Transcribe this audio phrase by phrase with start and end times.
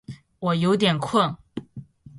[0.39, 1.37] 我有点困